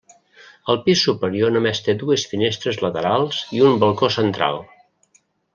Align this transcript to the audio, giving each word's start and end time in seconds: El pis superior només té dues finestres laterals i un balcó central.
El 0.73 0.79
pis 0.85 1.03
superior 1.09 1.53
només 1.57 1.83
té 1.89 1.95
dues 2.05 2.25
finestres 2.33 2.81
laterals 2.87 3.45
i 3.59 3.65
un 3.69 3.79
balcó 3.85 4.11
central. 4.21 4.63